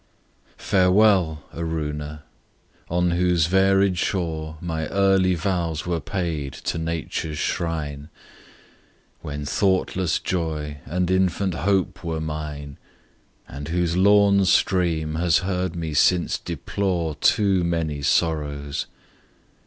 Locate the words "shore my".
3.99-4.87